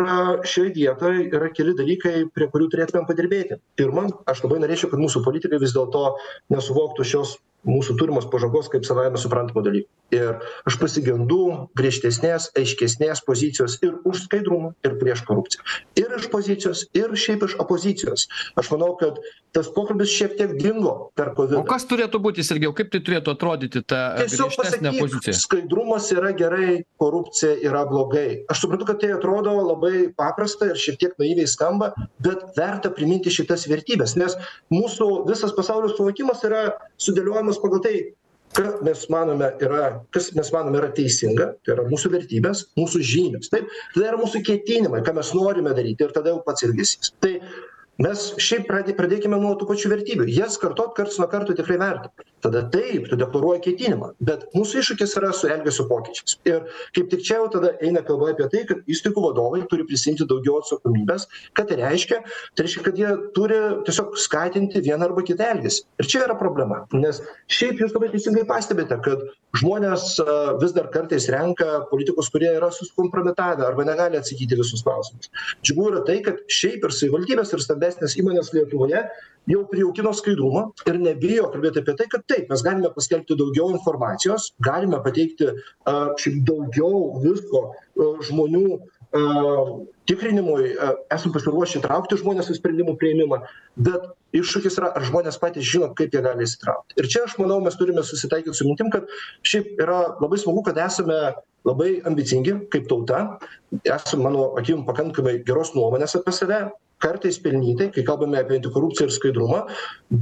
[0.53, 3.59] šioj vietoj yra keli dalykai prie kurių turėtumėm padirbėti.
[3.81, 6.05] Pirma aš labai norėčiau kad mūsų politikai vis dėlto
[6.53, 9.89] nesuvoktų šios mūsų turimos pažangos kaip savaime suprantamo dalyko.
[10.13, 15.65] Ir aš pasigendu griežtesnės aiškesnės pozicijos ir už skaidrumą ir prieš korupciją.
[15.97, 18.27] Ir iš pozicijos ir šiaip iš opozicijos.
[18.61, 19.21] Aš manau kad
[19.53, 23.35] tas pokalbis šiek tiek dingo per kovidą o kas turėtų būti sergejau kaip tai turėtų
[23.35, 25.35] atrodyti ta griežtesnė pozicija?
[25.37, 28.43] skaidrumas yra gerai korupcija yra blogai.
[28.53, 31.93] Aš suprantu kad tai atrodo labai paprasta ir šiek tiek naiviai skamba
[32.25, 34.37] bet verta priminti šitas vertybes nes
[34.73, 36.65] mūsų visas pasaulio suvokimas yra
[37.01, 37.97] sudėliojamas pagal tai
[38.53, 43.53] ką mes manome yra kas mes manome yra teisinga tai yra mūsų vertybės mūsų žinios.
[43.53, 47.15] Taip tada yra mūsų ketinimai ką mes norime daryti ir tada jau pats elgesys.
[47.23, 47.39] Tai
[48.01, 50.29] mes šiaip pradė pradėkime nuo tų pačių vertybių.
[50.33, 52.13] Jas kartot karts nuo karto tikrai verta.
[52.43, 56.39] Tada taip tu deklaruoji ketinimą bet mūsų iššūkis yra su elgesio pokyčiais.
[56.49, 56.65] Ir
[56.97, 60.59] kaip tik čia jau tada eina kalba apie tai kad įstaigų vadovai turi prisiimti daugiau
[60.63, 61.29] atsakomybės
[61.59, 62.23] ką tai reiškia
[62.57, 65.85] tai reiškia kad jie turi tiesiog skatinti vieną arba kitą elgesį.
[66.03, 69.23] Ir čia yra problema nes šiaip jūs labai teisingai pastebite kad
[69.61, 70.17] žmonės
[70.63, 75.31] vis dar kartais renka politikus kurie yra susikompromitavę arba negali atsakyti į visus klausimus.
[75.63, 79.03] Džiugu yra tai kad šiaip ir savivaldybės ir stambesnės įmonės lietuvoje
[79.51, 84.53] jau prijaukino skaidrumą ir nebijo kalbėt apie tai kad taip mes galime paskelbti daugiau informacijos
[84.63, 85.51] galime pateikti
[85.91, 87.65] a šiaip daugiau visko
[88.29, 88.67] žmonių
[89.13, 89.23] a
[90.09, 90.71] tikrinimui
[91.13, 93.41] esam pasiruošę įtraukti žmones į sprendimų priėmimą
[93.89, 94.07] bet
[94.39, 97.77] iššūkis yra ar žmonės patys žino kaip jie gali įsitraukt ir čia aš manau mes
[97.81, 99.11] turime susitaikyt su mintim kad
[99.43, 101.19] šiaip yra labai smagu kad esame
[101.67, 103.25] labai ambicingi kaip tauta
[103.85, 106.63] esam mano akim pakankamai geros nuomonės apie save
[107.03, 109.65] kartais pelnytai kai kalbame apie antikorupciją ir skaidrumą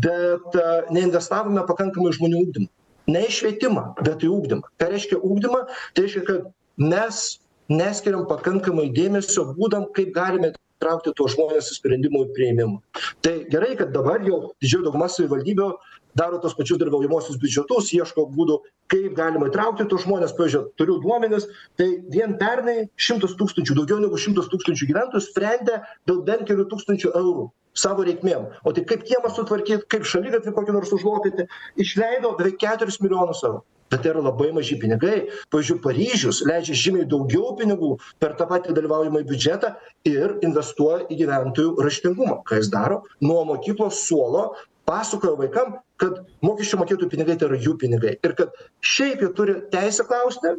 [0.07, 0.59] bet
[0.97, 2.71] neinvestavome pakankamai į žmonių ugdymą.
[3.11, 4.73] Ne į švietimą bet į ugdymą.
[4.81, 5.63] Ką reiškia ugdymą?
[5.95, 7.23] Tai reiškia kad mes
[7.71, 12.81] neskiriam pakankamai dėmesio būdam kaip galime įtraukti tuos žmones į sprendimų priėmimą.
[13.25, 15.69] Tai gerai kad dabar jau didžioji dauguma savivaldybių
[16.19, 18.59] daro tuos pačius dalyvaujamuosius biudžetus ieško būdų
[18.91, 24.19] kaip galima įtraukti tuos žmones pavyzdžiui turiu duomenis tai vien pernai šimtas tūkstančių daugiau negu
[24.19, 28.49] šimtas tūkstančių gyventojų sprendė dėl bent kelių tūkstančių eurų savo reikmėm.
[28.67, 31.47] O tai kaip kiemą sutvarkyt kaip šaligatvį kokį nors užlopyti
[31.81, 33.63] išleido beveik keturis milijonus eurų.
[33.91, 35.17] Bet tai yra labai maži pinigai.
[35.51, 39.73] Pavyzdžiui paryžius leidžia žymiai daugiau pinigų per tą patį dalyvaujamąjį biudžetą
[40.07, 42.41] ir investuoja į gyventojų raštingumą.
[42.47, 43.01] Ką jis daro?
[43.23, 44.53] Nuo mokyklos suolo
[44.87, 48.15] pasakoja vaikam kad mokesčių mokėtojų pinigai tai yra jų pinigai.
[48.25, 50.55] Ir kad šiaip jie turi teisę klausti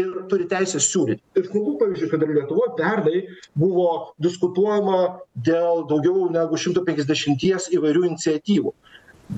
[0.00, 3.24] ir turi teisę siūlyt ir smagu pavyzdžiui kad ir lietuvoj pernai
[3.58, 3.88] buvo
[4.22, 5.00] diskutuojama
[5.48, 8.74] dėl daugiau negu šimto penkiasdešimties įvairių iniciatyvų.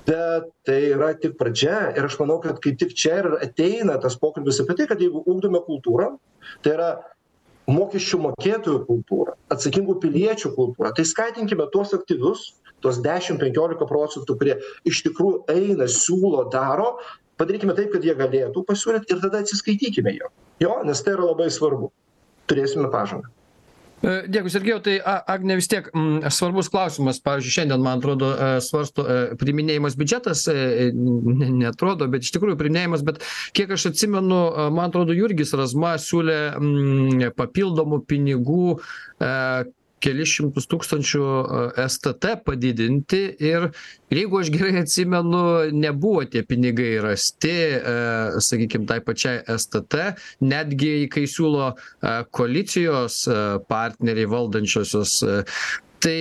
[0.06, 4.18] Bet tai yra tik pradžia ir aš manau kad kaip tik čia ir ateina tas
[4.18, 6.16] pokalbis apie tai kad jeigu ugdome kultūrą
[6.64, 6.88] tai yra
[7.70, 12.48] mokesčių mokėtojų kultūrą atsakingų piliečių kultūrą tai skatinkime tuos aktyvius
[12.84, 14.58] tuos dešim penkiolika procentų kurie
[14.88, 16.96] iš tikrųjų eina siūlo daro
[17.40, 21.48] padarykime taip kad jie galėtų pasiūlyt ir tada atsiskaitykime jiem jo nes tai yra labai
[21.52, 21.90] svarbu.
[22.46, 23.32] Turėsime pažangą.
[24.04, 24.80] Dėkui sergėjau.
[24.84, 24.94] Tai
[25.32, 25.88] agne vis tiek
[26.30, 27.18] svarbus klausimas.
[27.24, 28.28] Pavyzdžiui šiandien man atrodo
[28.62, 29.06] svarsto
[29.40, 33.24] priiminėjamas biudžetas ne neatrodo bet iš tikrųjų priiminėjamas bet
[33.56, 34.42] kiek aš atsimenu
[34.76, 38.76] man atrodo jurgis razma siūlė papildomų pinigų
[40.06, 41.22] kelis šimtus tūkstančių
[41.90, 43.68] stt padidinti ir
[44.14, 45.42] jeigu aš gerai atsimenu
[45.74, 47.54] nebuvo tie pinigai rasti
[48.48, 49.98] sakykim tai pačiai stt
[50.46, 51.72] netgi kai siūlo
[52.36, 53.24] koalicijos
[53.70, 55.18] partneriai valdančiosios
[56.04, 56.16] tai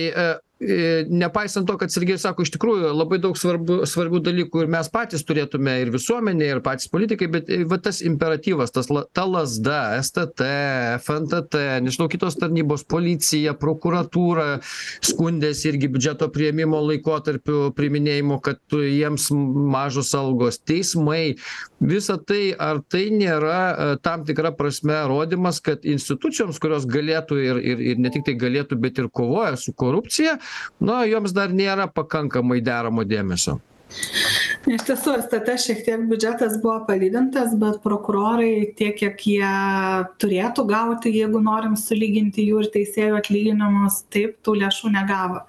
[0.58, 5.24] nepaisant to kad sergėjus sako iš tikrųjų labai daug svarbu svarbių dalykų ir mes patys
[5.28, 10.46] turėtume ir visuomenė ir patys politikai bet va tas imperatyvas tas la ta lazda stt
[11.04, 14.62] fntt nežinau kitos tarnybos policija prokuratūra
[15.04, 21.36] skundėsi irgi biudžeto priėmimo laikotarpiu priiminėjimo kad jiems mažos algos teismai
[21.84, 27.86] visa tai ar tai nėra tam tikra prasme rodymas kad institucijoms kurios galėtų ir ir
[27.92, 30.38] ir ne tiktai galėtų bet ir kovoja su korupcija
[30.80, 33.58] na joms dar nėra pakankamai deramo dėmesio
[34.66, 39.50] iš tiesų stt šiek tiek biudžetas buvo padidintas bet prokurorai tiek kiek jie
[40.22, 45.44] turėtų gauti jeigu norim sulyginti jų ir teisėjų atlyginimus taip tų lėšų negavo.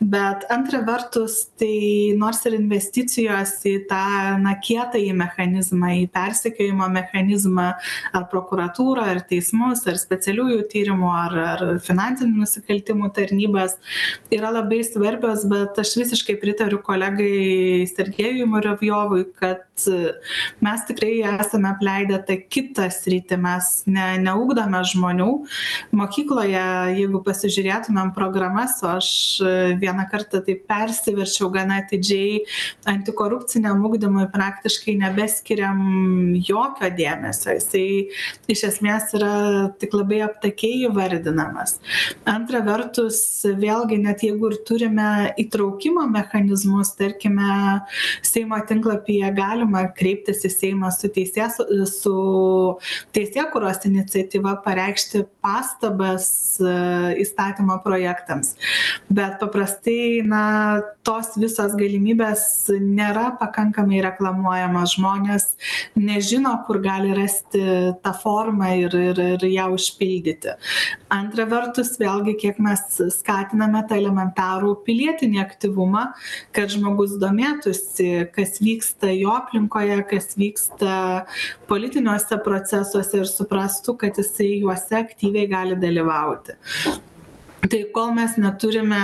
[0.00, 4.02] Bet antra vertus tai nors ir investicijos į tą
[4.42, 7.68] na kietąjį mechanizmą į persekiojimo mechanizmą
[8.16, 13.78] ar prokuratūrą ar teismus ar specialiųjų tyrimų ar ar finansinių nusikaltimų tarnybas
[14.34, 19.64] yra labai svarbios bet aš visiškai pritariu kolegai sergejui muravjovui kad
[20.64, 23.38] mes tikrai esame apleidę tą kitą sritį.
[23.46, 25.28] Mes ne neugdome žmonių.
[25.96, 26.64] Mokykloje
[26.96, 29.10] jeigu pasižiūrėtumėm programas o aš
[29.80, 32.40] vieną kartą taip persiverčiau gana atidžiai
[32.88, 35.80] antikorupciniam ugdymui praktiškai nebeskiriam
[36.46, 37.56] jokio dėmesio.
[37.58, 37.86] Jisai
[38.52, 39.34] iš esmės yra
[39.80, 41.78] tik labai aptakiai įvardinamas.
[42.28, 45.10] Antra vertus vėlgi net jeigu ir turime
[45.40, 47.82] įtraukimo mechanizmus tarkime
[48.22, 51.58] seimo tinklapyje galima kreiptis į seimą su teisės
[51.90, 52.14] su
[53.16, 56.28] teisėkūros iniciatyva pareikšti pastabas
[57.22, 58.54] įstatymo projektams.
[59.12, 60.44] Bet paprastai na
[61.06, 62.46] tos visos galimybės
[62.82, 64.96] nėra pakankamai reklamuojamos.
[64.96, 65.48] Žmonės
[65.98, 67.62] nežino kur gali rasti
[68.02, 70.56] tą formą ir ir ir ją užpildyti.
[71.12, 72.82] Antra vertus vėlgi kiek mes
[73.18, 76.06] skatiname tą elementarų pilietinį aktyvumą
[76.56, 80.94] kad žmogus domėtųsi kas vyksta jo aplinkoje kas vyksta
[81.70, 86.58] politiniuose procesuose ir suprastų kad jisai juose aktyviai gali dalyvauti.
[87.66, 88.98] Tai kol mes neturime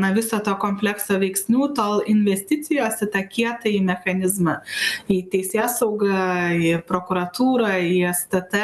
[0.00, 4.54] na viso to komplekso veiksnių tol investicijos į tą kietąjį mechanizmą
[5.12, 6.22] į teisėsaugą
[6.68, 8.62] į prokuratūrą į stt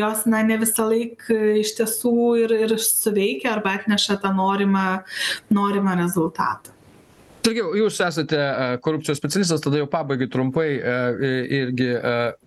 [0.00, 1.28] jos na ne visąlaik
[1.62, 4.86] iš tiesų ir ir suveikia arba atneša tą norimą
[5.54, 6.79] norimą rezultatą
[7.44, 8.40] sergėjau jūs esate
[8.84, 10.68] korupcijos specialistas tada jau pabaigai trumpai
[11.60, 11.90] irgi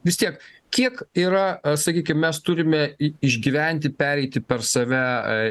[0.08, 0.40] vis tiek
[0.74, 5.02] kiek yra sakykim mes turime išgyventi pereiti per save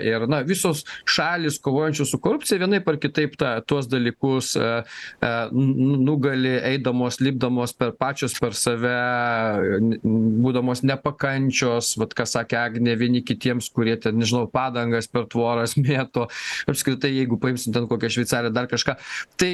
[0.08, 4.54] ir na visos šalys kovojančios su korupcija vienaip ar kitaip tą tuos dalykus
[5.22, 8.94] nugali eidamos lipdamos per pačios per save
[10.42, 16.28] būdamos nepakančios vat ką sakė agnė vieni kitiems kurie ten nežinau padangas per tvoras mėto
[16.70, 18.96] apskritai jeigu paimsim ten kokią šveicariją dar kažką.
[19.40, 19.52] Tai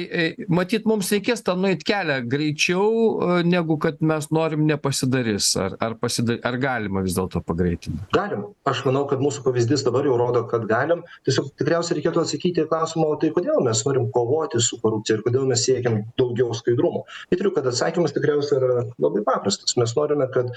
[0.51, 6.37] matyt mums reikės tą nueit kelią greičiau negu kad mes norim nepasidarys ar ar pasida
[6.49, 8.45] ar galima vis dėlto pagreitint galim.
[8.69, 11.03] Aš manau kad mūsų pavyzdys dabar jau rodo kad galim.
[11.27, 15.25] Tiesiog tikriausiai reikėtų atsakyti į klausimą o tai kodėl mes norim kovoti su korupcija ir
[15.25, 17.05] kodėl mes siekiam daugiau skaidrumo?
[17.33, 19.77] Įtariu kad atsakymas tikriausiai yra labai paprastas.
[19.79, 20.53] Mes norime kad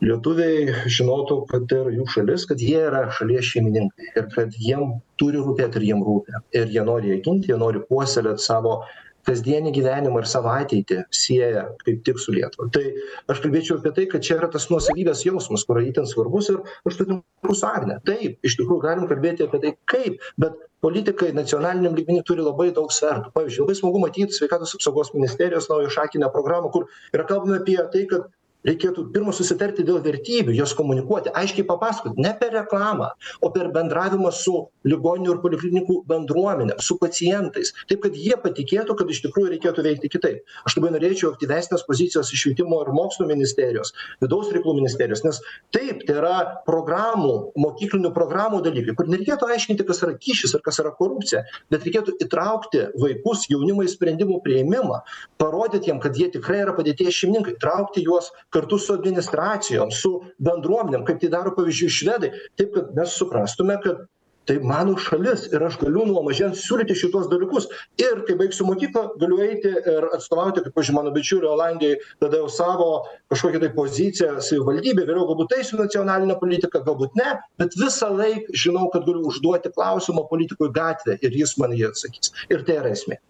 [0.00, 5.42] lietuviai žinotų kad ir jų šalis kad jie yra šalies šeimininkai ir kad jiem turi
[5.44, 8.80] rūpėt ir jiem rūpi ir jie nori ją ginti jie nori puoselėt savo
[9.28, 12.68] kasdienį gyvenimą ir savo ateitį sieja kaip tik su lietuva.
[12.74, 12.84] Tai
[13.32, 16.98] aš kalbėčiau apie tai kad čia yra tas nuosavybės jausmas kur itin svarbus ir aš
[16.98, 22.24] sutinku su agne taip iš tikrųjų galim kalbėti apie tai kaip bet politikai nacionaliniam lygmeny
[22.24, 23.34] turi labai daug svertų.
[23.36, 28.06] Pavyzdžiui labai smagu matyt sveikatos apsaugos ministerijos naują šakinę programą kur yra kalbama apie tai
[28.08, 28.30] kad
[28.66, 34.32] reikėtų pirma susitarti dėl vertybių jas komunikuoti aiškiai papasakot ne per reklamą o per bendravimą
[34.34, 34.56] su
[34.88, 40.10] ligoninių ir poliklinikų bendruomene su pacientais taip kad jie patikėtų kad iš tikrųjų reikėtų veikti
[40.12, 40.42] kitaip.
[40.68, 45.40] Aš labai norėčiau aktyvesnės pozicijos iš švietimo ir mokslo ministerijos vidaus reikalų ministerijos nes
[45.74, 46.36] taip tai yra
[46.68, 51.86] programų mokyklinių programų dalykai kur nereikėtų aiškinti kas yra kyšis ir kas yra korupcija bet
[51.86, 55.02] reikėtų įtraukti vaikus jaunimą į sprendimų priėmimą
[55.40, 61.04] parodyt jiem kad jie tikrai yra padėties šeimininkai traukti juos kartu su administracijom su bendruomenėm
[61.08, 62.32] kaip tai daro pavyzdžiui švedai.
[62.58, 64.06] Taip kad mes suprastume kad
[64.50, 67.68] tai mano šalis ir aš galiu nuo mažens siūlyti šituos dalykus.
[68.02, 72.50] Ir kai baigsiu mokyklą galiu eiti ir atstovauti kaip pavyzdžiui mano bičiuliai olandijoj tada jau
[72.56, 72.90] savo
[73.32, 78.88] kažkokią tai poziciją savivaldybėj vėliau galbūt eisiu į nacionalinę politiką galbūt ne bet visąlaik žinau
[78.94, 82.34] kad galiu užduoti klausimą politikui gatvėj ir jis man jį atsakys.
[82.50, 83.20] Ir tai yra esmė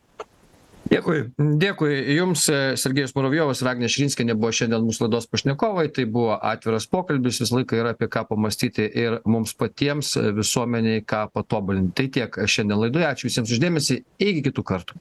[0.90, 1.20] dėkui.
[1.60, 2.46] Dėkui jums
[2.80, 5.86] sergejus muravjovas ir agnė širinskienė buvo šiandien mūsų laidos pašnekovai.
[5.94, 11.26] Tai buvo atviras pokalbis visą laiką yra apie ką pamąstyti ir mums patiems visuomenei ką
[11.34, 13.06] patobulint tai tiek šiandien laidoje.
[13.10, 14.98] Ačiū visiems už dėmesį iki kitų kartų